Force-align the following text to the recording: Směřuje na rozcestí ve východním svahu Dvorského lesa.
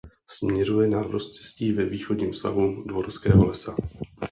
Směřuje 0.29 0.87
na 0.87 1.03
rozcestí 1.03 1.71
ve 1.73 1.85
východním 1.85 2.33
svahu 2.33 2.83
Dvorského 2.83 3.45
lesa. 3.45 3.75